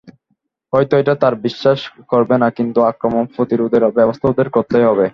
হয়ত 0.73 0.91
এটা 1.01 1.13
তারা 1.15 1.37
বিশ্বাস 1.47 1.79
করবে 2.09 2.35
না, 2.37 2.47
কিন্তু 2.57 2.79
আক্রমণ 2.91 3.23
প্রতিরোধের 3.35 3.83
ব্যাবস্থা 3.97 4.25
ওদের 4.29 4.47
করতেই 4.55 4.87
হবে। 4.89 5.05